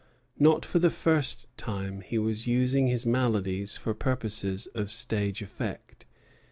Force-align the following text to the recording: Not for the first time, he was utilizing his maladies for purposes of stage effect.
Not 0.39 0.65
for 0.65 0.79
the 0.79 0.89
first 0.89 1.45
time, 1.57 2.01
he 2.01 2.17
was 2.17 2.47
utilizing 2.47 2.87
his 2.87 3.05
maladies 3.05 3.77
for 3.77 3.93
purposes 3.93 4.65
of 4.73 4.89
stage 4.89 5.43
effect. 5.43 6.07